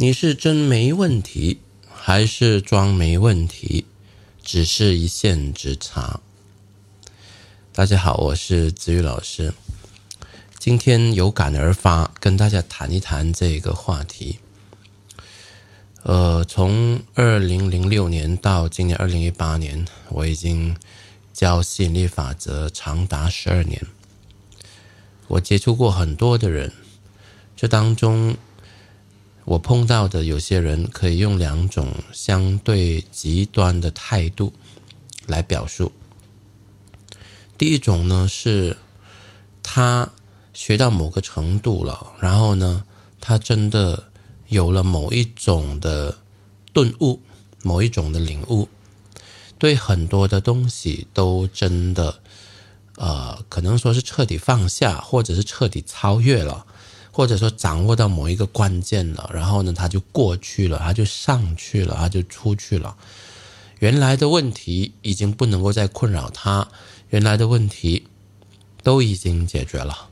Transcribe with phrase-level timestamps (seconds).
[0.00, 1.58] 你是真没问题，
[1.92, 3.84] 还是装没问题？
[4.40, 6.20] 只是一线之差。
[7.72, 9.52] 大家好，我是子宇老师，
[10.56, 14.38] 今天有感而发，跟大家谈一谈这个话题。
[16.04, 20.76] 呃，从二零零六年到今年二零一八年，我已经
[21.32, 23.84] 教吸引力法则长达十二年。
[25.26, 26.72] 我接触过很多的人，
[27.56, 28.36] 这当中。
[29.48, 34.52] 我碰到的有些人可以用两种相对极端的态度
[35.26, 35.90] 来表述。
[37.56, 38.76] 第一种呢是，
[39.62, 40.10] 他
[40.52, 42.84] 学到某个程度了，然后呢，
[43.22, 44.10] 他真的
[44.48, 46.18] 有了某一种的
[46.74, 47.22] 顿悟，
[47.62, 48.68] 某一种的领悟，
[49.58, 52.20] 对很多的东西都真的，
[52.96, 56.66] 呃，可能说是彻底放下，或者是彻底超越了。
[57.18, 62.96] 或者说掌握到某一个关键了，然后呢，他就过去了，他就上去了，他就出去了。
[63.80, 66.68] 原来的问题已经不能够再困扰他，
[67.10, 68.06] 原来的问题
[68.84, 70.10] 都已经解决了。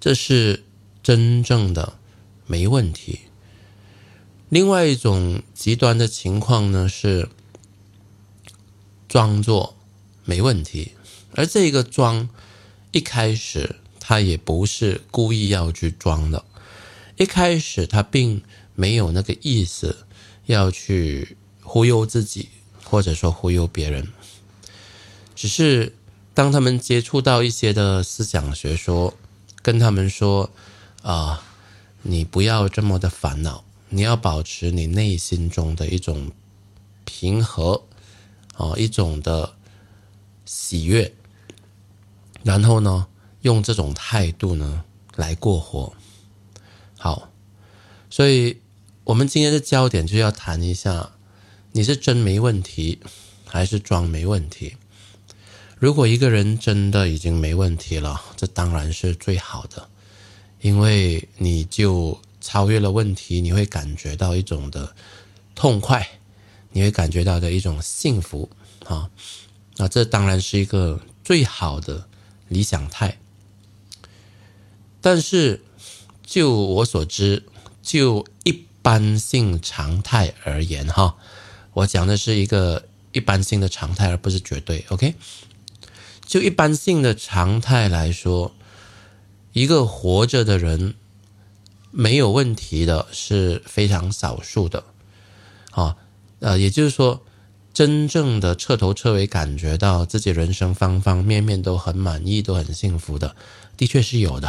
[0.00, 0.64] 这是
[1.00, 1.92] 真正的
[2.48, 3.20] 没问题。
[4.48, 7.28] 另外一种极端的情况呢，是
[9.08, 9.76] 装作
[10.24, 10.90] 没问题，
[11.36, 12.28] 而这个装
[12.90, 13.76] 一开始。
[14.12, 16.44] 他也不是故意要去装的，
[17.16, 18.42] 一开始他并
[18.74, 20.04] 没有那个意思
[20.44, 22.50] 要去忽悠自己，
[22.84, 24.06] 或者说忽悠别人，
[25.34, 25.94] 只是
[26.34, 29.14] 当他们接触到一些的思想学说，
[29.62, 30.50] 跟他们说
[31.00, 31.42] 啊，
[32.02, 36.30] 你不要这么的烦恼，你要保持你内心中的一种
[37.06, 37.82] 平和，
[38.58, 39.54] 啊，一种的
[40.44, 41.14] 喜悦，
[42.42, 43.06] 然后呢？
[43.42, 44.84] 用这种态度呢
[45.16, 45.92] 来过活，
[46.98, 47.30] 好，
[48.08, 48.60] 所以
[49.04, 51.12] 我们今天的焦点就要谈一下，
[51.72, 53.00] 你是真没问题，
[53.44, 54.76] 还是装没问题？
[55.78, 59.88] 如果一个人真的已经没问题了，这当然是最好的，
[60.60, 64.94] 因为你就超越了问题，你会感觉到一种的
[65.56, 66.08] 痛快，
[66.70, 68.48] 你会感觉到的一种幸福
[68.84, 69.10] 啊，
[69.76, 72.08] 那这当然是一个最好的
[72.46, 73.18] 理想态。
[75.02, 75.60] 但是，
[76.24, 77.42] 就我所知，
[77.82, 81.16] 就一般性常态而言，哈，
[81.72, 84.84] 我讲的是一个一般性的常态，而不是绝对。
[84.90, 85.14] OK，
[86.24, 88.54] 就一般性的常态来说，
[89.52, 90.94] 一个活着的人
[91.90, 94.84] 没有问题的是非常少数的，
[95.72, 95.96] 啊，
[96.38, 97.22] 呃，也就是说，
[97.74, 103.34] 真正的彻头彻尾感觉到自己人生方方面面都很满意、都很幸福的，
[103.76, 104.48] 的确是有的。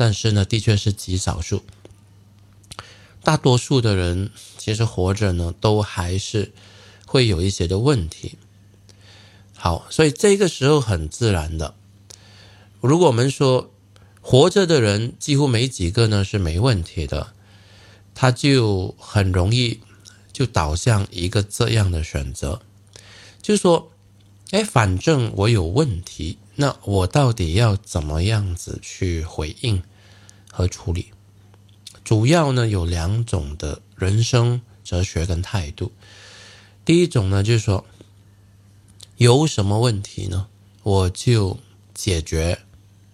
[0.00, 1.64] 但是呢，的确是极少数。
[3.24, 6.52] 大多数的人其实活着呢，都还是
[7.04, 8.38] 会有一些的问题。
[9.56, 11.74] 好，所以这个时候很自然的，
[12.80, 13.72] 如果我们说
[14.20, 17.34] 活着的人几乎没几个呢是没问题的，
[18.14, 19.80] 他就很容易
[20.32, 22.60] 就导向一个这样的选择，
[23.42, 23.90] 就说，
[24.52, 26.38] 哎，反正我有问题。
[26.60, 29.80] 那我到底要怎么样子去回应
[30.50, 31.12] 和处理？
[32.02, 35.92] 主要呢有两种的人生哲学跟态度。
[36.84, 37.86] 第一种呢就是说，
[39.18, 40.48] 有什么问题呢，
[40.82, 41.60] 我就
[41.94, 42.58] 解决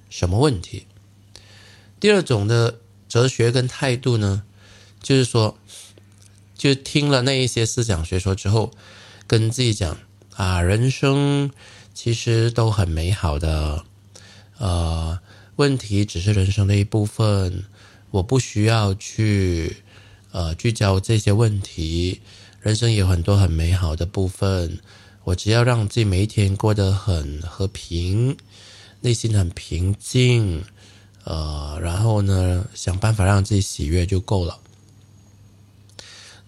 [0.09, 0.87] 什么问题。
[2.01, 2.79] 第二种的
[3.11, 4.43] 哲学跟态度呢，
[5.03, 5.59] 就是说，
[6.57, 8.71] 就听了那一些思想学说之后，
[9.27, 9.99] 跟自己讲
[10.35, 11.51] 啊，人生。
[11.95, 13.85] 其实都很美好的，
[14.59, 15.19] 呃，
[15.57, 17.65] 问题只是人生的一部分，
[18.11, 19.77] 我不需要去
[20.33, 22.21] 呃聚焦这些问题。
[22.61, 24.81] 人生有很多很美好的部分，
[25.23, 28.37] 我只要让自己每一天过得很和平，
[29.01, 30.65] 内心很平静，
[31.23, 34.59] 呃，然后呢，想办法让自己喜悦就够了。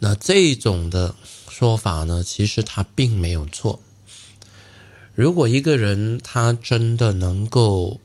[0.00, 1.14] 那这种的
[1.48, 3.80] 说法呢，其实它并没有错。
[5.16, 7.98] 如果一个人他真的能够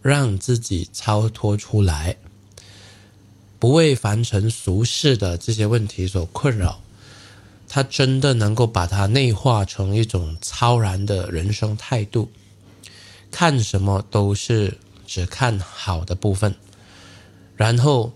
[0.00, 2.16] 让自己超脱出来，
[3.58, 6.80] 不为凡尘俗世的这些问题所困扰，
[7.68, 12.30] 他真的能够把它内化成一种超然的人生态度，
[13.32, 16.54] 看什么都是只看好的部分，
[17.56, 18.12] 然后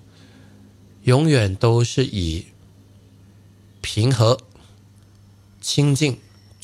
[1.03, 2.47] 永远都是以
[3.81, 4.39] 平和、
[5.61, 6.17] 清净。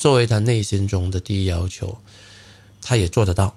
[0.03, 1.97] 作为他内心中的第一要求，
[2.81, 3.55] 他也做得到，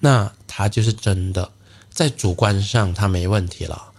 [0.00, 1.52] 那他就是真的
[1.88, 3.90] 在主观上他没问题了。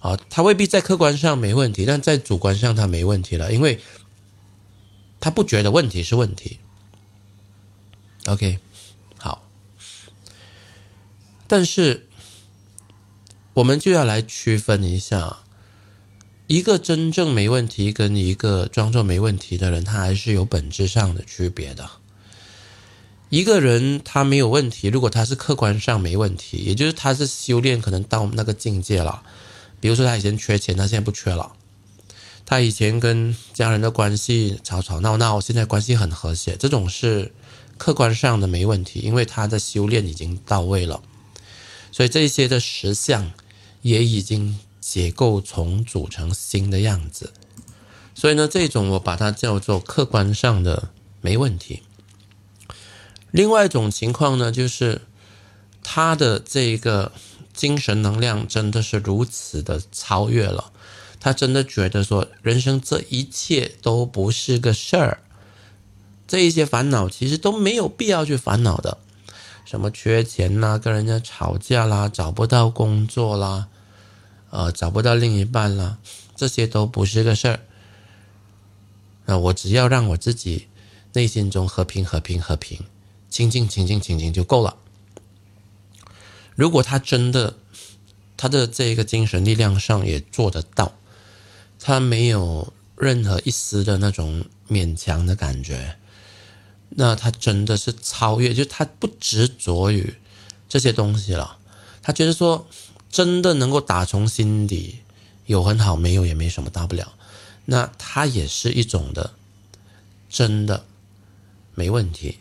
[0.00, 3.80] 啊，他未必在客观上没问题，但在主观上他没问题了，因为
[5.20, 6.58] 他不觉得问题是问题。
[8.26, 8.58] OK，
[9.16, 9.48] 好，
[11.46, 12.08] 但是
[13.52, 15.43] 我们就要来区分一下，
[16.46, 21.88] 一个真正没问题跟一个装作没问题的人，他还是有本质上的区别的。
[23.30, 29.22] 一个人他没有问题，如果他是客观上没问题，也就是他是修炼可能到那个境界了。
[29.80, 31.52] 比如说他以前缺钱，他现在不缺了；
[32.46, 37.32] 他以前跟家人的关系吵吵闹闹，现在关系很和谐，这种是。
[37.76, 41.02] 客观上的没问题，因为他的修炼已经到位了，
[41.90, 43.32] 所以这些的实相
[43.82, 47.32] 也已经结构重组成新的样子。
[48.14, 50.90] 所以呢，这种我把它叫做客观上的
[51.22, 51.82] 没问题。
[53.30, 55.00] 另外一种情况呢，就是
[55.82, 57.10] 他的这个
[57.54, 60.70] 精神能量真的是如此的超越了，
[61.18, 65.22] 他真的觉得说人生这一切都不是个事儿。
[66.28, 68.98] 这一些烦恼其实都没有必要去烦恼的，
[69.64, 73.68] 什么缺钱啦、跟人家吵架啦、找不到工作啦、
[74.54, 75.98] 呃找不到另一半啦，
[76.36, 77.60] 这些都不是个事儿。
[79.24, 80.68] 那我只要让我自己
[81.14, 82.84] 内心中和平、和平、和平，
[83.28, 84.76] 清净、清净、清净就够了。
[86.54, 87.56] 如果他真的
[88.36, 90.92] 他的这个精神力量上也做得到，
[91.80, 95.96] 他没有任何一丝的那种勉强的感觉。
[96.90, 100.14] 那他真的是超越，就他不执着于
[100.68, 101.58] 这些东西了。
[102.00, 102.68] 他觉得说，
[103.14, 104.98] 真的能够打从心底
[105.46, 107.14] 有很好，没有也没什么大不了。
[107.64, 109.34] 那它也是一种的，
[110.28, 110.84] 真的
[111.76, 112.38] 没问题。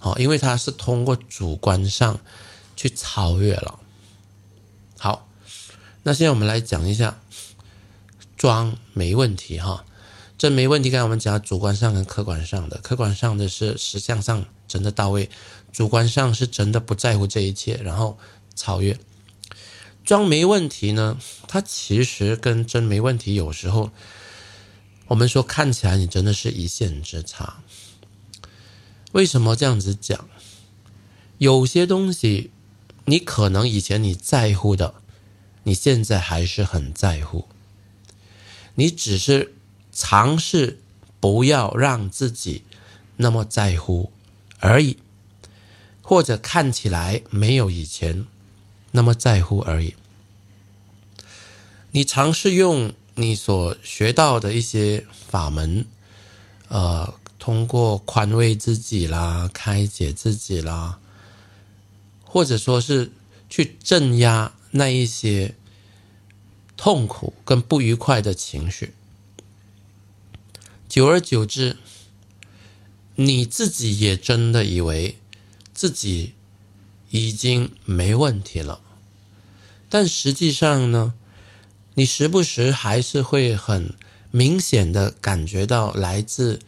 [0.00, 2.18] 好，因为他是通过主观上
[2.74, 3.78] 去超越了。
[4.98, 5.28] 好，
[6.02, 7.20] 那现在我们来讲一下
[8.36, 9.84] 装没问题哈。
[10.36, 15.30] 这没问题，刚才我们讲主观上跟客观上的，客观上的是实相上真的到位，
[15.72, 18.18] 主观上是真的不在乎这一切，然后
[18.56, 18.98] 超越。
[20.06, 23.90] 装没问题呢，它其实跟真没问题有时候，
[25.08, 27.62] 我们说看起来你真的是一线之差。
[29.12, 30.26] 为什么这样子讲？
[31.36, 32.50] 有些东西
[33.04, 34.94] 你可能以前你在乎的，
[35.64, 37.46] 你现在还是很在乎，
[38.76, 39.52] 你只是。
[39.98, 40.78] 尝试
[41.20, 42.64] 不要让自己
[43.16, 44.12] 那么在乎
[44.58, 44.98] 而已，
[46.02, 48.26] 或者看起来没有以前
[48.96, 49.94] 那么在乎而已。
[51.92, 55.84] 你尝试用你所学到的一些法门，
[56.68, 60.98] 呃，通过宽慰自己啦、开解自己啦，
[62.24, 63.12] 或者说是
[63.48, 65.54] 去镇压那一些
[66.76, 68.94] 痛苦跟不愉快的情绪。
[70.88, 71.76] 久而久之，
[73.16, 75.18] 你自己也真的以为
[75.74, 76.32] 自己
[77.10, 78.80] 已经没问题了，
[79.98, 81.14] 但实际上呢，
[81.94, 83.94] 你时不时还是会很
[84.30, 86.60] 明显的感觉到来自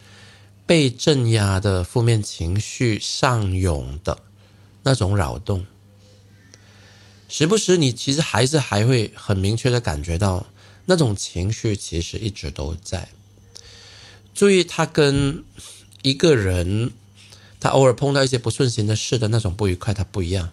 [0.65, 4.17] 被镇压的负面情绪上涌的
[4.81, 5.67] 那种扰动。
[7.27, 10.47] 时不时，你其实还是还会很明确的感觉到
[10.87, 13.09] 那种情绪其实一直都在。
[14.33, 15.43] 注意，他跟
[16.01, 16.89] 一个人，
[17.59, 20.49] 他偶尔碰到一些不顺心的事的那种不愉快，他不一样，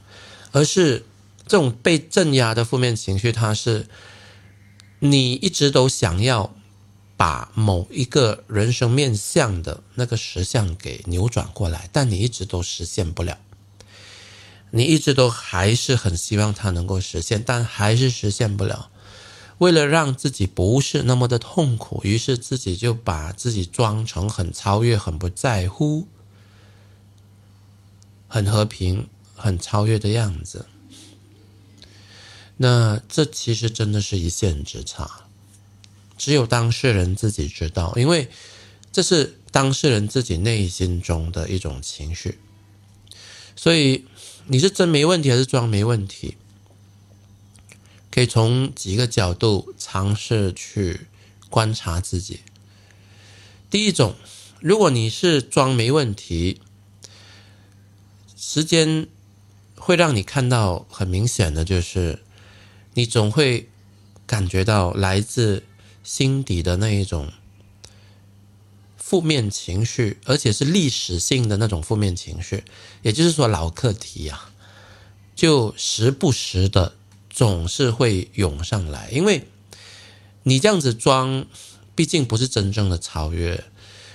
[0.53, 1.07] 而是
[1.47, 3.87] 这种被镇压的负面情绪，它是
[4.99, 6.55] 你一直都想要
[7.17, 13.39] 把某一个人生面向的那个实相给扭转过来，但你一直都实现不了，
[14.71, 18.91] 你一直都还是很希望它能够实现，但还是实现不了。
[19.59, 26.07] 为了让自己不是那么的痛苦，于是自己就把自己装成很超越、很不在乎、
[28.29, 30.67] 很和平、很超越的样子。
[32.57, 35.27] 那这其实真的是一线之差，
[36.17, 38.29] 只有当事人自己知道，因为
[38.91, 42.39] 这是当事人自己内心中的一种情绪。
[43.55, 44.05] 所以
[44.47, 46.37] 你是真没问题，还是装没问题？
[48.11, 51.07] 可以从几个角度尝试去
[51.51, 52.41] 观察自己。
[53.69, 54.15] 第一种，
[54.61, 56.61] 如果你是装没问题，
[58.35, 59.07] 时间
[59.75, 62.21] 会让你看到很明显的，就是
[62.97, 63.69] 你总会
[64.27, 65.63] 感觉到来自
[66.03, 67.33] 心底的那一种
[68.97, 72.65] 负面情绪，而且是历史性的那种负面情绪，
[73.03, 74.51] 也就是说老课题呀，
[75.35, 76.95] 就时不时的。
[77.29, 79.47] 总是会涌上来，因为
[80.45, 81.45] 你这样子装，
[81.95, 83.65] 毕竟不是真正的超越；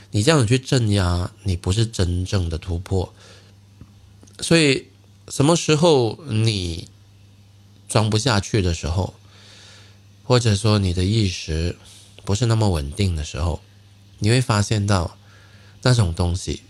[0.09, 3.13] 你这样子去镇压，你不是真正的突破。
[4.39, 4.87] 所以，
[5.27, 6.87] 什么时候你
[7.91, 9.13] 装不下去的时候，
[10.23, 11.77] 或者说你的意识
[12.23, 13.61] 不是那么稳定的时候，
[14.19, 15.17] 你会发现到
[15.81, 16.61] 那种东西，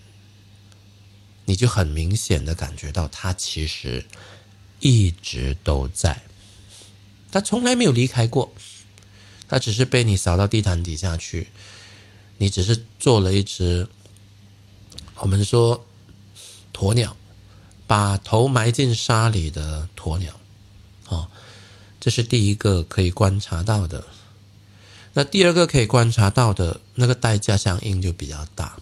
[1.46, 4.04] 你就很明显的感觉到它其实
[4.80, 6.24] 一直都在，
[7.32, 8.52] 它从来没有离开过，
[9.48, 11.50] 它只是被你扫到地毯底下去，
[12.40, 13.88] 你只是做了一只
[15.18, 15.86] 我们说
[16.74, 17.16] 鸵鸟。
[17.86, 20.34] 把头埋进沙里的鸵鸟，
[22.02, 24.04] 这是第一个可以观察到的。
[25.14, 28.78] 那第二个可以观察到的那个代价相应就比较大。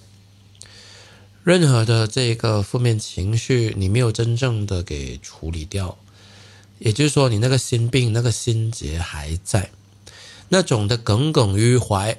[1.44, 5.98] 任何的这个负面情绪，你没有真正的给处理掉，
[6.78, 9.72] 也就是说，你那个心病、那个心结还在，
[10.50, 12.18] 那种的耿耿于怀。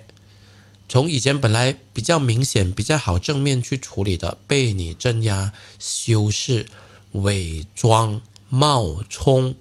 [0.88, 6.66] 从以前本来比较明显、比较好正面去处理的，被你镇压、修饰、
[7.12, 9.54] 伪装、冒充，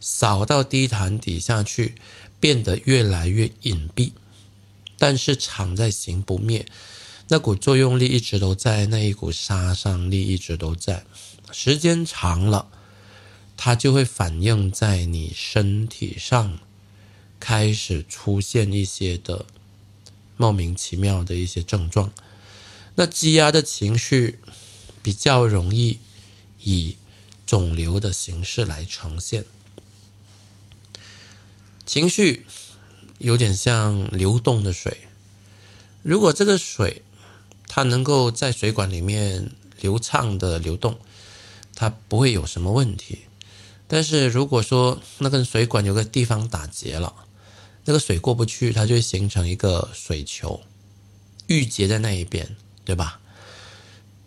[0.00, 1.94] 扫到地毯底下去，
[2.40, 4.12] 变得越来越隐蔽，
[4.98, 6.66] 但是藏在心不灭，
[7.28, 11.04] 那股作用力一直都在，那一股杀伤力一直都在，
[11.52, 12.68] 时间长了，
[13.56, 16.58] 它就会反映在你身体上，
[17.38, 19.46] 开始出现一些的。
[20.36, 22.10] 莫名其妙的一些症状，
[22.94, 24.38] 那积压的情绪
[25.02, 25.98] 比较容易
[26.62, 26.96] 以
[27.44, 29.44] 肿瘤的形式来呈现。
[31.90, 32.46] 情绪
[33.18, 34.96] 有点像流动的水，
[36.04, 37.02] 如果这个水
[37.66, 41.00] 它能够在水管里面流畅的流动，
[41.74, 43.22] 它不会有什么问题。
[43.88, 47.12] 但是如果说那根水管有个地方打结了，
[47.86, 50.60] 那个水过不去，它就会形成一个水球，
[51.48, 52.54] 郁结在那一边，
[52.84, 53.18] 对吧？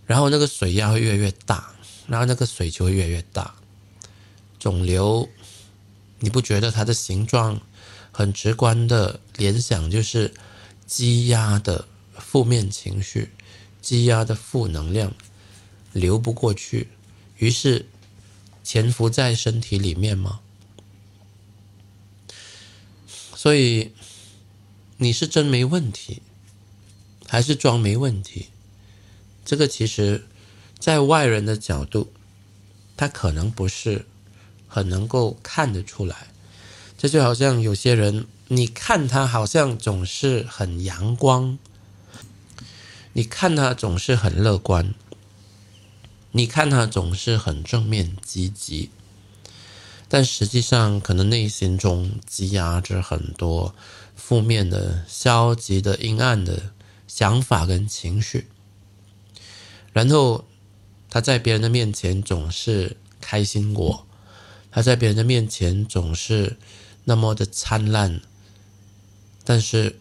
[0.05, 1.74] 然后那个水压会越来越大，
[2.08, 3.55] 然后那个水球会越来越大。
[4.60, 5.29] 肿瘤，
[6.24, 7.60] 你不觉得它的形状
[8.10, 10.34] 很直观的联想就是
[10.88, 11.86] 积压的
[12.18, 13.30] 负面情绪、
[13.82, 15.13] 积压的负能量
[15.92, 16.88] 流不过去，
[17.39, 17.86] 于是
[18.63, 20.39] 潜伏在身体里面吗？
[23.36, 23.92] 所以，
[24.96, 26.22] 你是真没问题，
[27.27, 28.48] 还是装没问题？
[29.44, 30.25] 这个其实，
[30.80, 32.13] 在外人的角度，
[32.96, 34.06] 他可能不是
[34.74, 36.27] 很能够看得出来。
[36.98, 41.60] 这就好像有些人，你看他好像总是很阳光，
[43.13, 44.96] 你看他总是很乐观，
[46.32, 48.89] 你看他总是很正面积极。
[50.10, 53.75] 但实际上，可能内心中积压着很多
[54.15, 56.72] 负面的、消极的、阴暗的
[57.08, 58.48] 想法跟情绪。
[59.92, 60.46] 然后
[61.10, 64.08] 他在别人的面前总是开心果，
[64.74, 66.58] 他在别人的面前总是
[67.03, 68.20] 那么的灿烂。
[69.46, 70.00] 但是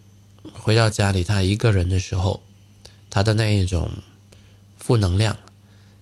[0.55, 2.43] 回到家里，他一个人的时候，
[3.11, 3.91] 他的那一种
[4.79, 5.37] 负能量、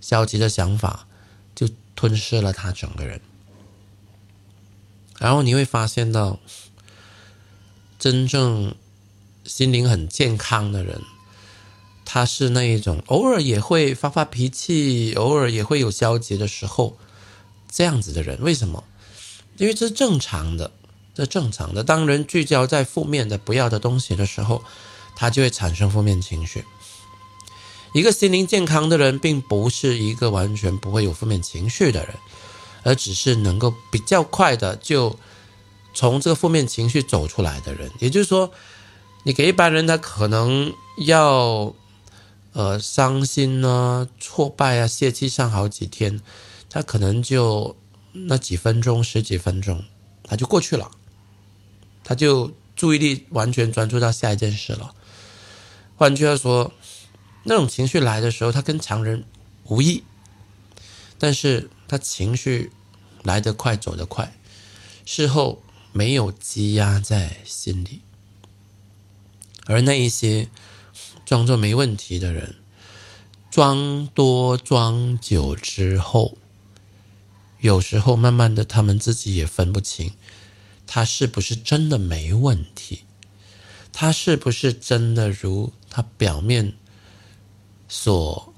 [0.00, 1.08] 消极的想法
[1.54, 3.20] 就吞噬了他整个人。
[5.18, 6.38] 然后你会发现到，
[7.98, 8.74] 真正
[9.44, 11.02] 心灵很健康的人，
[12.04, 16.96] 他是那一种偶尔也会发发脾气，偶尔也会有消极的时候，
[17.70, 18.38] 这样子的人。
[18.42, 18.84] 为什么？
[19.56, 20.70] 因为这是正常的，
[21.14, 21.84] 这正常的。
[21.84, 24.62] 当人聚焦在负面的、不要的东西的时候，
[25.14, 26.64] 他就会产生负面情绪。
[27.92, 32.14] 一个心灵健康的人，并不是一个完全不会有负面情绪的人。
[32.82, 35.18] 而只是能够比较快的就
[35.92, 38.50] 从这个负面情绪走出来的人，也就是说，
[39.24, 41.74] 你给一般人他可能要
[42.54, 46.22] 呃伤心啊、挫败啊、泄气上好几天，
[46.70, 47.76] 他可能就
[48.12, 49.84] 那几分钟、十几分钟
[50.24, 50.90] 他就过去了，
[52.02, 54.94] 他就注意力完全专注到下一件事了。
[55.96, 56.72] 换句话说，
[57.42, 59.24] 那种情绪来的时候，他跟常人
[59.64, 60.04] 无异，
[61.18, 61.68] 但是。
[61.90, 62.70] 他情绪
[63.24, 64.32] 来得快，走得快，
[65.04, 65.60] 事后
[65.90, 68.02] 没有积压在心里，
[69.66, 70.48] 而那一些
[71.26, 72.54] 装作没问题的人，
[73.50, 76.38] 装多装久之后，
[77.60, 80.12] 有时候慢慢的，他们自己也分不清，
[80.86, 83.04] 他是不是真的没问题，
[83.92, 86.72] 他是不是真的如他表面
[87.86, 88.54] 所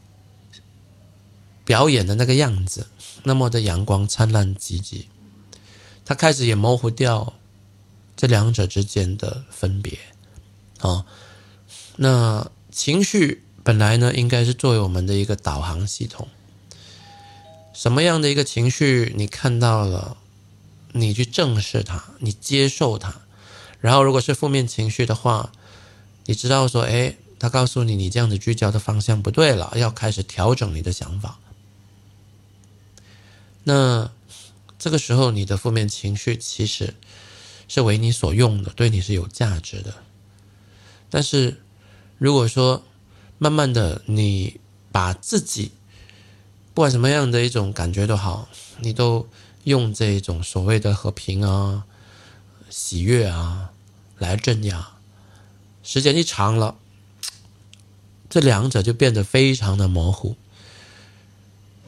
[1.64, 2.86] 表演的那个样子。
[3.24, 5.08] 那么的阳光灿烂积极，
[6.04, 7.34] 他开始也模糊掉
[8.16, 9.98] 这两者之间的分别
[10.80, 11.04] 啊。
[11.96, 16.26] 那情绪本来呢，应该是作为我们的一个导航系统。
[17.72, 20.16] 什么样的一个情绪你看到了，
[20.92, 23.22] 你去正视它，你接受它。
[23.80, 25.50] 然后，如果是负面情绪的话，
[26.26, 31.38] 你知道说，哎，他告诉你，你这样子聚焦的方向不对了，要开始调整你的想法。
[33.64, 34.10] 那
[34.78, 36.94] 这个时候，你的负面情绪其实
[37.66, 39.94] 是为你所用的，对你是有价值的。
[41.10, 41.60] 但是，
[42.18, 42.84] 如果说
[43.38, 44.60] 慢慢的你
[44.92, 45.72] 把自己
[46.74, 48.48] 不管什么样的一种感觉都好，
[48.80, 49.28] 你都
[49.64, 51.84] 用这种所谓的和平啊、
[52.70, 53.70] 喜悦啊
[54.18, 54.88] 来镇压，
[55.82, 56.76] 时间一长了，
[58.30, 60.34] 这两者就变得非常的模糊。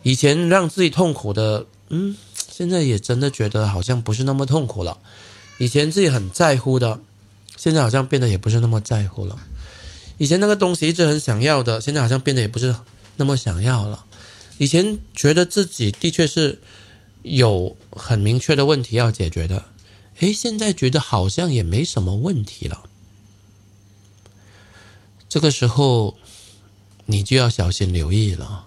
[0.02, 2.14] 以前让自己痛苦的，嗯，
[2.50, 4.98] 现在也真的觉得好像不是那么痛苦了。
[5.56, 7.00] 以前自己很在乎的，
[7.56, 9.38] 现在好像变得也不是那么在乎了。
[10.18, 12.76] 以前那个东西一直很想要的，现在好像变得也不是
[13.16, 14.04] 那么想要了。
[14.58, 16.60] 以前觉得自己的确是
[17.22, 19.66] 有很明确的问题要解决的，
[20.20, 22.84] 诶，现在觉得好像也没什么问题了。
[25.28, 26.16] 这个时候
[27.06, 28.66] 你就要小心留意了，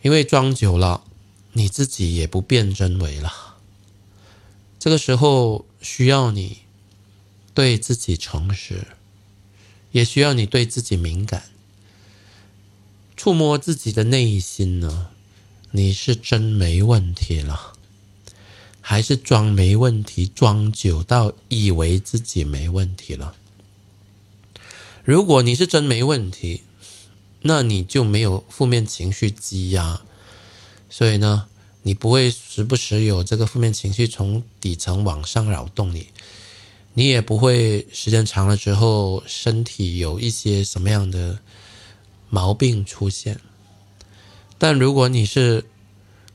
[0.00, 1.04] 因为装久了，
[1.52, 3.56] 你自己也不辨真伪了。
[4.78, 6.58] 这个时候需要你
[7.52, 8.86] 对自己诚实，
[9.92, 11.42] 也需要你对自己敏感。
[13.18, 15.08] 触摸自己的内心呢？
[15.72, 17.72] 你是真没问题了，
[18.80, 20.28] 还是装没问题？
[20.28, 23.34] 装久到以为自己没问题了？
[25.02, 26.62] 如果你是真没问题，
[27.42, 30.00] 那你就没有负面情绪积压，
[30.88, 31.48] 所以呢，
[31.82, 36.06] 你不会时不时有这个负面情绪从底层往上扰动你，
[36.94, 41.40] 你也不会时间长了之后身体有一些什么样的。
[42.30, 43.40] 毛病出现，
[44.58, 45.64] 但如果你是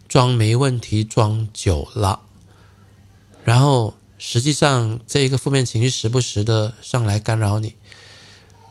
[0.08, 2.22] 装没问题装久了，
[3.44, 7.76] 然后实际上这一个负面情绪时不时的上来干扰你，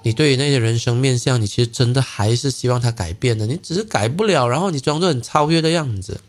[0.03, 6.21] 你对于那些人生面相，你其实真的还是希望他改变的，你只是改不了，然后你装作很超越的样子，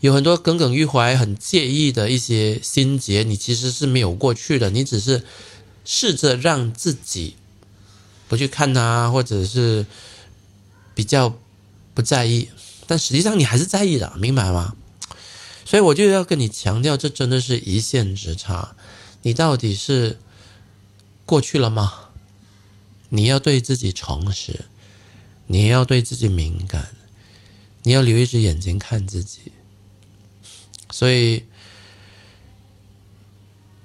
[0.00, 5.24] 有很多耿耿于怀、很介意的一些心结，你其实是没有过去的，你只是
[5.84, 7.36] 试着让自己。
[8.28, 9.86] 不去看他，或者是
[10.94, 11.36] 比较
[11.92, 12.48] 不在意，
[12.86, 14.74] 但实际上你还是在意的，明白吗？
[15.64, 18.76] 所以我就要跟你强调，这真的是一线之差。
[19.22, 20.18] 你到底是
[21.24, 22.10] 过去了吗？
[23.08, 24.66] 你要对自己诚实，
[25.46, 26.94] 你要对自己敏感，
[27.82, 29.52] 你要留一只眼睛看自己。
[30.90, 31.44] 所以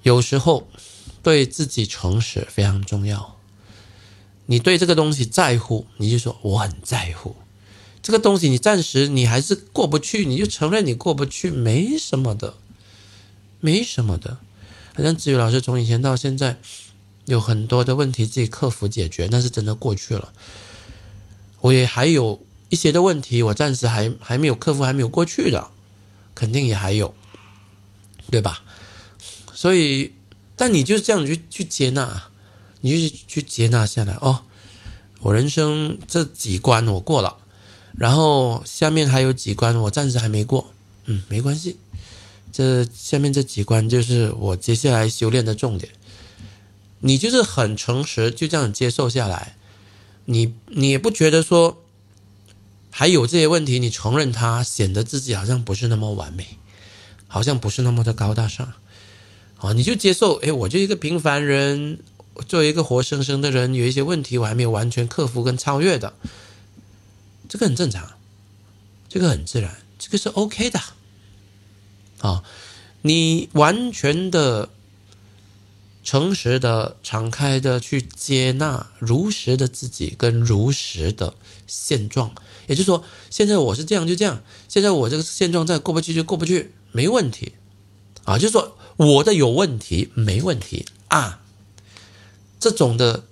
[0.02, 0.68] 有时候
[1.22, 3.39] 对自己诚实非常重要。
[4.50, 7.36] 你对这个东西在乎，你就说我很在乎
[8.02, 8.48] 这个东西。
[8.48, 12.54] 你暂时你还是过不去，你就承认你过不去，没什么的，
[13.60, 14.38] 没什么的。
[14.92, 16.58] 好像子宇老师从以前到现在
[17.26, 20.32] 有很多的问题自己克服解决，那是真的过去了。
[21.60, 25.70] 我也还有一些的问题，我暂时还还没有克服，还没有过去的，
[26.34, 27.14] 肯定也还有，
[28.32, 28.64] 对吧？
[29.54, 30.12] 所以，
[30.56, 32.29] 但你就这样去去接纳。
[32.80, 34.42] 你就去接纳下来哦，
[35.20, 37.36] 我人生这几关我过了，
[37.94, 40.72] 然后下面还有几关我暂时还没过，
[41.04, 41.76] 嗯，没关系，
[42.50, 45.92] 这下面这几关就是我接下来修炼的重点。
[47.00, 49.56] 你就是很诚实，就这样接受下来，
[50.24, 51.82] 你你也不觉得说
[52.90, 56.46] 还有这些问题，你承认它，显得自己好像不是那么完美，
[57.26, 58.72] 好像不是那么的高大上，
[59.58, 61.98] 啊，你就接受，哎，我就一个平凡人。
[62.46, 66.14] 作为一个活生生的人，有一些问题我还没有完全克服跟超越的，
[67.48, 68.12] 这个很正常，
[69.08, 70.80] 这个很自然，这个是 OK 的。
[72.20, 72.42] 啊，
[73.02, 74.68] 你完全的、
[76.04, 81.34] 诚实的、敞开的去接纳如实的自己跟如实的
[81.66, 82.34] 现状，
[82.66, 87.54] 也就是说，现在我是这样就这样，现在我这个现状再过不去就过不去，没问题。
[88.24, 91.39] 啊，就是说我的有问题，没问题啊。
[92.60, 93.24] 这种的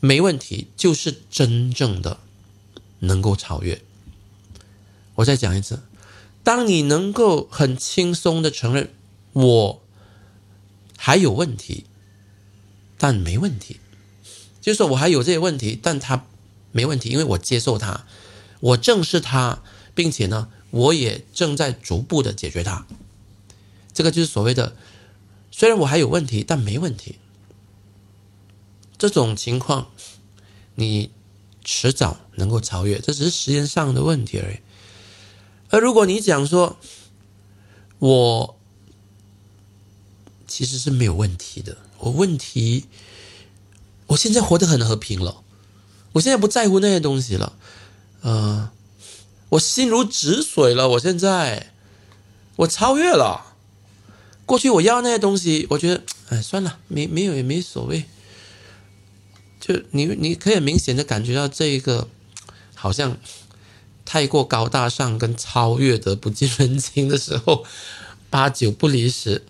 [0.00, 2.18] 没问题，就是真正的
[3.00, 3.82] 能够超越。
[5.16, 5.82] 我再讲一次，
[6.42, 8.94] 当你能够很轻松的承认
[9.34, 9.82] 我
[10.96, 11.84] 还有问题，
[12.96, 13.78] 但没问题，
[14.62, 16.24] 就是说我还有这些问题，但他
[16.72, 18.06] 没问题，因为我接受他，
[18.60, 19.62] 我正视他，
[19.94, 22.86] 并且呢，我也正在逐步的解决它。
[23.92, 24.74] 这个就是所谓的，
[25.50, 27.16] 虽然我还有问题，但没问题。
[29.00, 29.88] 这种情况，
[30.74, 31.10] 你
[31.64, 34.58] 迟早能够超越，这只是时间上的问题而已。
[35.70, 36.76] 而如果你讲说，
[37.98, 38.58] 我
[40.46, 42.84] 其实是没有问题的，我问题，
[44.08, 45.42] 我现在活得很和平了，
[46.12, 47.56] 我现在不在乎那些东西了，
[48.20, 48.70] 呃，
[49.48, 51.72] 我心如止水了，我现在
[52.56, 53.46] 我超越了。
[54.44, 58.04] 过去我要那些东西，我觉得，哎，算了，没没有也没所谓。
[59.70, 62.08] 就你你可以明显的感觉到这一个
[62.74, 63.16] 好像
[64.04, 67.64] 太过高大上跟超越的不近人情的时候，
[68.28, 69.44] 八九不离十，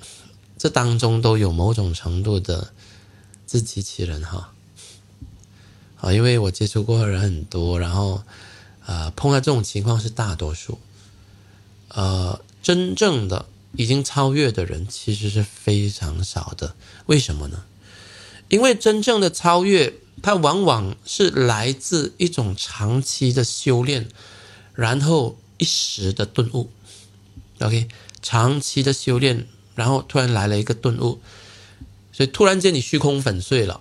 [0.58, 2.74] 这当中都有某种程度的
[3.46, 4.52] 自欺欺人哈。
[6.02, 8.22] 啊，因为我接触过的人很多，然后
[8.84, 10.78] 啊碰到这种情况是大多数，
[11.88, 13.46] 呃，真正的。
[13.76, 16.74] 已经超越的人其实是非常少的，
[17.06, 17.62] 为什么呢？
[18.48, 24.08] 因为真正的超越，它往往是来自一种长期的修炼，
[24.74, 26.70] 然后一时的顿悟。
[27.60, 27.88] OK，
[28.22, 31.20] 长期的修炼，然后突然来了一个顿悟，
[32.12, 33.80] 所以突然间你虚空粉碎了，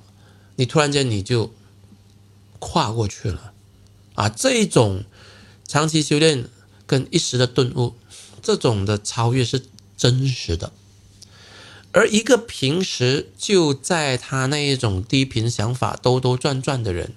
[0.55, 1.53] 你突然间你就
[2.59, 3.53] 跨过去了
[4.15, 4.29] 啊！
[4.29, 5.03] 这一种
[5.67, 6.47] 长期修炼
[6.85, 7.95] 跟一时的顿悟，
[8.41, 9.65] 这种的超越是。
[9.99, 10.71] 真实的，
[11.91, 17.13] 而一个平时就在他那一种低频想法兜兜转转的人，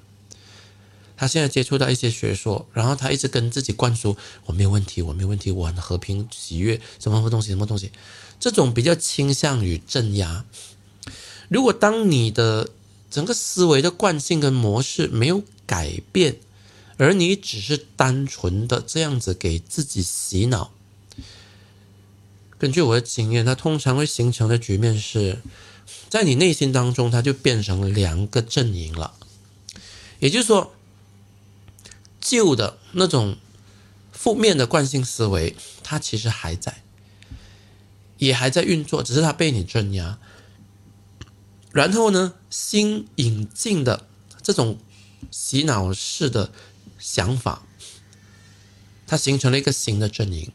[1.17, 7.93] 他现在接触到一些学说，然后他一直跟自己灌输我没有问题，我没有问题，我很和平喜悦，什么什么东西，什么东西，
[8.41, 10.45] 这种比较倾向于镇压。
[11.49, 12.71] 如果当你的
[13.11, 16.37] 整个思维的惯性跟模式没有改变，
[16.97, 20.73] 而你只是单纯的这样子给自己洗脑。
[22.63, 25.43] 根据我的经验，它通常会形成的局面是，
[26.09, 29.15] 在你内心当中，它就变成两个阵营了。
[30.21, 30.73] 也就是说，
[32.21, 33.37] 旧的那种
[34.13, 36.85] 负面的惯性思维，它其实还在，
[38.19, 40.21] 也还在运作，只是它被你镇压。
[41.73, 44.07] 然后呢，新引进的
[44.41, 44.79] 这种
[45.33, 46.53] 洗脑式的
[47.01, 47.67] 想法，
[49.05, 50.53] 它形成了一个新的阵营。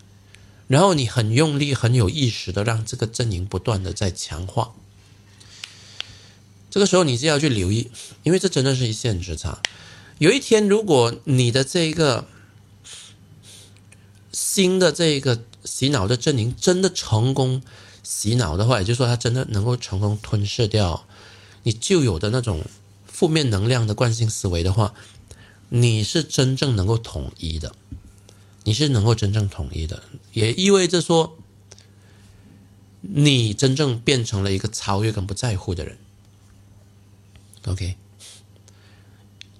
[0.67, 4.73] 然后你很用力、很有意识的让这个阵营不断的在强化，
[6.69, 7.89] 这个时候你就要去留意，
[8.23, 9.61] 因为这真的是一线之差。
[10.19, 12.27] 有一天，如果你的这个
[14.31, 17.61] 新的这个洗脑的阵营真的成功
[18.03, 21.05] 洗脑的话，也就是说，它真的能够成功吞噬掉
[21.63, 22.65] 你旧有的那种
[23.05, 24.93] 负面能量的惯性思维的话，
[25.69, 27.73] 你是真正能够统一的。
[28.67, 30.03] 你是能够真正统一的，
[30.33, 31.37] 也意味着说，
[32.99, 35.97] 你真正变成了一个超越跟不在乎的人。
[37.65, 37.95] OK，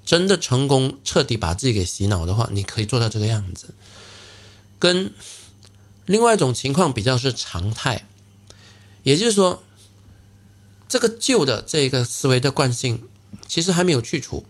[0.03, 3.73] 真的成功彻底把自己给洗脑的话，你可以做到这个样子。
[4.77, 5.13] 跟
[6.05, 8.05] 另外一种情况比较是常态，
[9.03, 9.63] 也就是说，
[10.89, 13.07] 这个旧的这个思维的惯性
[13.47, 14.45] 其实还没有去除。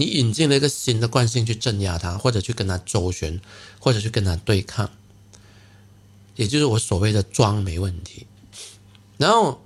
[0.00, 3.38] 你引进了一个新的惯性去镇压它，或者去跟它周旋，
[3.78, 4.88] 或者去跟它对抗，
[6.36, 8.26] 也就是我所谓的装没问题。
[9.18, 9.62] 然后，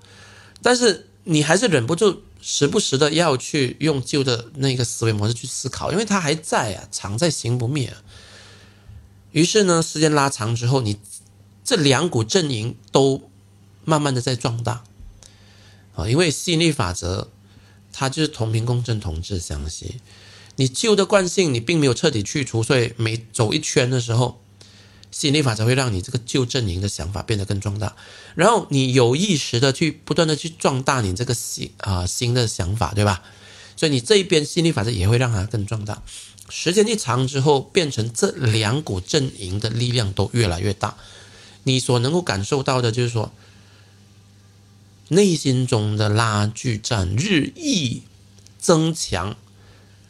[0.61, 7.95] 但是你还是忍不住时不时的要去用旧的那个思维模式去思考，因为它还在啊，藏在行不灭。
[9.31, 10.99] 于是呢，时间拉长之后，你
[11.63, 13.31] 这两股阵营都
[13.85, 14.83] 慢慢的在壮大
[15.95, 17.29] 啊，因为吸引力法则，
[17.93, 20.01] 它就是同频共振，同质相吸。
[20.57, 24.41] 你旧的惯性你并没有彻底去除，所以每走一圈的时候，
[25.11, 27.97] 吸引力法则会让你这个旧阵营的想法变得更壮大，
[28.35, 33.23] 然后你有意识的去不断的去壮大你这个新啊新的想法，对吧？
[33.77, 36.03] 所以你这一边吸引力法则也会让它更壮大。
[36.49, 40.97] 时间一长之后，变成这两股阵营的力量都越来越大，
[41.65, 43.33] 你所能够感受到的就是说，
[45.09, 48.03] 内心中的拉锯战日益
[48.59, 49.37] 增强。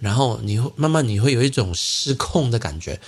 [0.04, 3.00] 然后你会慢慢，你会有一种失控的感觉，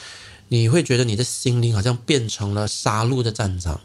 [0.48, 3.82] 你会觉得你的心灵好像变成了杀戮的战场，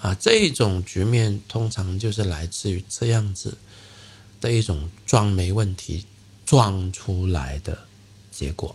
[0.00, 3.58] 啊，这种局面通常就是来自于这样子
[4.40, 6.06] 的一种装没问题
[6.46, 7.80] 装出来的
[8.30, 8.74] 结果。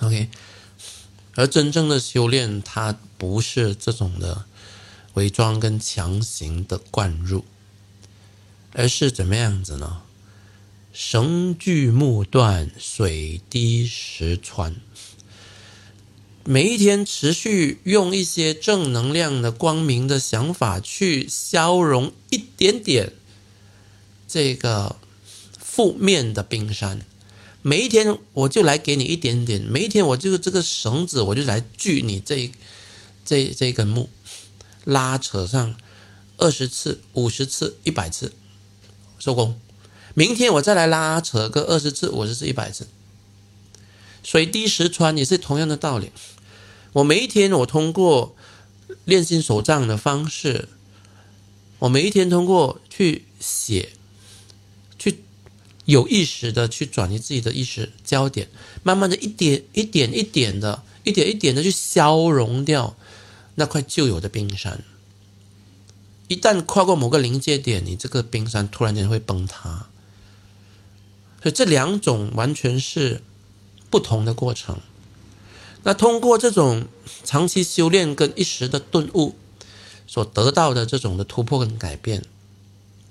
[0.00, 0.28] OK，
[1.34, 4.44] 而真正的修炼，它不是这种的
[5.14, 7.46] 伪装跟强行的灌入，
[8.74, 10.02] 而是怎么样子呢？
[10.92, 14.76] 绳锯木断，水滴石穿。
[16.44, 23.12] 每一天持续用一些正能量的光明的想法去消融一点点
[24.28, 24.96] 这个
[25.58, 27.00] 负面的冰山。
[27.62, 32.50] 每一天我就来给你一点点，每一天我就这个绳子我就来锯你这
[33.24, 34.10] 这这根木，
[34.84, 35.74] 拉扯上
[36.36, 38.34] 二十次、五十次、一百次，
[39.18, 39.58] 收工。
[40.14, 42.86] 明天我再来拉扯个二十次、五十次、一百次。
[44.22, 46.12] 水滴石穿也是同样的道理。
[46.92, 48.36] 我每一天我通过
[49.04, 50.68] 练心手账的方式，
[51.80, 53.90] 我每一天通过去写。
[54.98, 55.24] 去
[55.86, 58.48] 有意识的去转移自己的意识焦点，
[58.84, 62.94] 慢慢的一点一点一点的，一点一点的去消融掉
[63.56, 64.84] 那块旧有的冰山。
[66.28, 69.88] 一旦跨过某个临界点，你这个冰山突然间会崩塌。
[71.42, 73.22] 所以这两种完全是
[73.90, 74.78] 不同的过程。
[75.82, 76.86] 那通过这种
[77.24, 79.34] 长期修炼跟一时的顿悟
[80.06, 82.22] 所得到的这种的突破跟改变。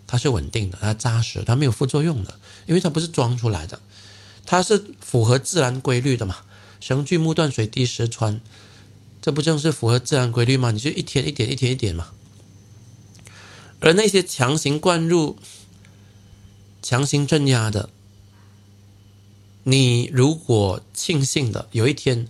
[0.08, 3.80] 它是稳定的，它扎实，它没有副作用的，因为它不是装出来的，
[4.46, 6.40] 它是符合自然规律的嘛。
[6.82, 8.42] 绳锯木断，水滴石穿，
[9.22, 10.72] 这不正是符合自然规律吗？
[10.72, 12.10] 你就一天一点，一天一点嘛。
[13.80, 15.38] 而那些强行灌入、
[16.82, 17.90] 强行镇压的，
[19.64, 22.28] 你如果庆幸的有一天，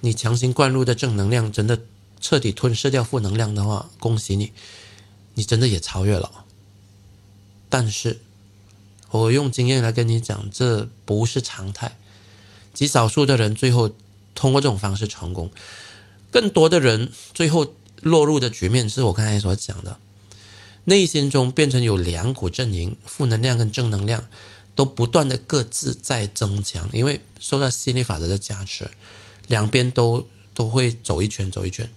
[0.00, 1.80] 你强行灌入的正能量真的
[2.20, 4.52] 彻底吞噬掉负能量的话，恭喜你，
[5.34, 6.44] 你真的也超越了。
[7.68, 8.20] 但是，
[9.10, 11.96] 我用经验来跟你讲，这不是常态。
[12.72, 13.90] 极少数的人最后
[14.34, 15.50] 通过这种方式成功，
[16.30, 19.98] 更多的人最后落入的局面是我刚才所讲的，
[20.84, 24.24] 内心中变成有两股阵营，负能量跟正能量
[24.74, 28.90] 都不断的各自在增强，因为受到心理法则的加持，
[29.48, 31.90] 两边都都会走一圈走一圈，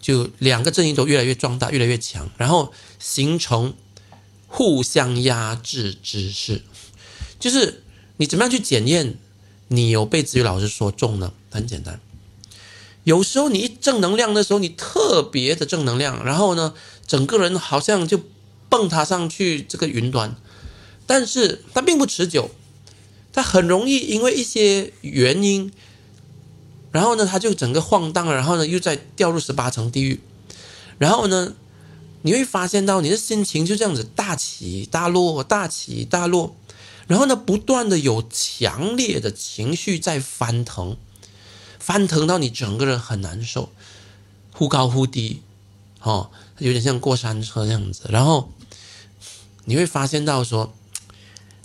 [0.00, 3.74] 就两个阵营都越来越壮大，越来越强，然后形成。
[4.52, 6.62] 互相压制之势，
[7.38, 7.84] 就是
[8.16, 9.16] 你怎么样去检验
[9.68, 11.32] 你有被子瑜老师说中呢？
[11.52, 12.00] 很简单，
[13.04, 16.74] 有时候你一正能量的时候，你特别的正能量，然后呢，
[17.06, 18.20] 整个人好像就
[18.68, 20.34] 蹦他上去这个云端，
[21.10, 22.48] 但是它并不持久，
[23.32, 25.72] 它很容易因为一些原因，
[26.92, 30.20] 然后呢，它就整个晃荡，然后呢，又再掉入十八层地狱，
[30.98, 31.54] 然后呢。
[32.22, 36.54] 你会发现到你的心情就这样子大起大落，大起大落，
[37.06, 40.98] 然后呢，不断的有强烈的情绪在翻腾，
[41.78, 43.70] 翻腾到你整个人很难受，
[44.52, 45.40] 忽高忽低，
[46.02, 48.02] 哦，有点像过山车这样子。
[48.10, 48.52] 然后
[49.64, 50.74] 你会发现到说，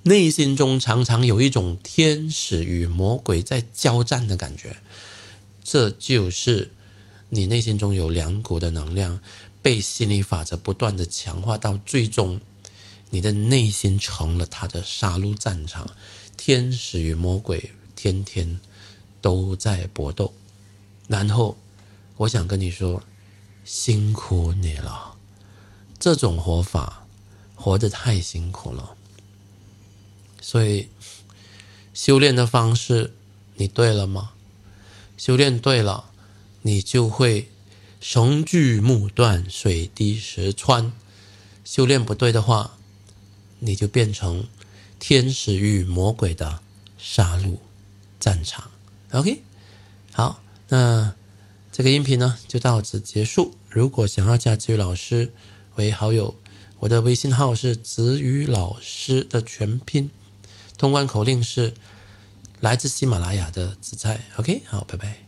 [0.08, 4.78] 内心中常常有一种天使与魔鬼在交战的感觉，
[5.64, 6.72] 这就是
[7.30, 9.20] 你内心中有两股的能量。
[9.64, 12.40] 被心理法则不断的强化，到最终，
[13.10, 15.90] 你的内心成了他的杀戮战场，
[16.38, 18.60] 天使与魔鬼天天
[19.22, 20.32] 都在搏斗。
[21.08, 21.58] 然后，
[22.18, 23.02] 我想跟你说，
[23.64, 25.16] 辛苦你了，
[25.98, 27.08] 这种活法
[27.56, 28.96] 活得太辛苦了。
[30.48, 30.90] 所以，
[31.92, 33.16] 修炼的方式
[33.56, 34.34] 你对了吗？
[35.18, 36.12] 修炼对了，
[36.62, 37.50] 你就会。
[38.00, 40.94] 绳锯木断，水滴石穿。
[41.64, 42.78] 修炼不对的话，
[43.58, 44.46] 你就变成
[45.00, 46.60] 天使与魔鬼的
[47.00, 47.58] 杀戮
[48.20, 48.70] 战场。
[49.14, 49.42] OK，
[50.12, 51.16] 好，那
[51.72, 53.56] 这个音频呢就到此结束。
[53.68, 55.34] 如果想要加子宇老师
[55.74, 56.36] 为好友，
[56.78, 60.12] 我的微信号是子宇老师的全拼，
[60.78, 61.74] 通关口令是
[62.60, 64.22] 来自喜马拉雅的紫菜。
[64.38, 65.25] OK，好，拜拜。